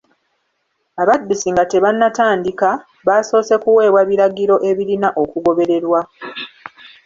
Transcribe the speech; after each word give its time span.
Abaddusi 1.01 1.47
nga 1.53 1.63
tebanatandika, 1.71 2.69
baasoose 3.07 3.55
kuweebwa 3.63 4.01
biragiro 4.09 4.55
ebirina 4.69 5.09
okugobererwa. 5.21 5.99